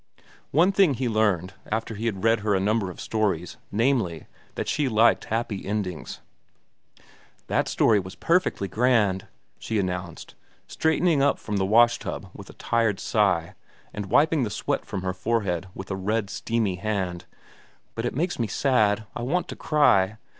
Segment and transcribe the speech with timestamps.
[0.49, 4.67] One thing he learned, after he had read her a number of stories, namely, that
[4.67, 6.21] she liked happy endings.
[7.45, 9.27] "That story was perfectly grand,"
[9.59, 10.33] she announced,
[10.67, 13.53] straightening up from the wash tub with a tired sigh
[13.93, 17.25] and wiping the sweat from her forehead with a red, steamy hand;
[17.93, 19.05] "but it makes me sad.
[19.15, 20.17] I want to cry.